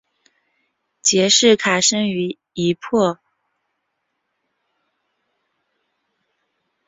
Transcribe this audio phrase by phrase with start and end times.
[1.03, 3.23] 杰式卡生于一破落骑士家庭。